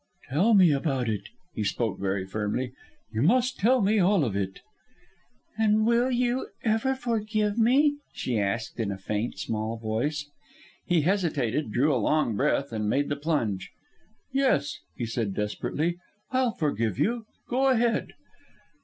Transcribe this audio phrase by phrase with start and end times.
[0.31, 2.71] "Tell me about it." He spoke very firmly.
[3.13, 4.61] "You must tell me all of it."
[5.59, 10.27] "And will you ever forgive me?" she asked in a faint, small voice.
[10.87, 13.69] He hesitated, drew a long breath, and made the plunge.
[14.31, 15.97] "Yes," he said desperately.
[16.31, 17.27] "I'll forgive you.
[17.47, 18.13] Go ahead."